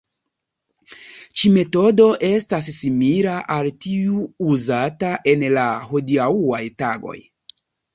[1.41, 4.27] Ĉi-metodo estas simila al tiu
[4.57, 7.21] uzata en la hodiaŭaj tagoj.